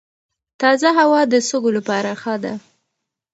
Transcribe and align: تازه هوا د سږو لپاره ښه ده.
تازه 0.61 0.89
هوا 0.99 1.21
د 1.31 1.35
سږو 1.49 1.71
لپاره 1.77 2.11
ښه 2.21 2.35
ده. 2.43 2.53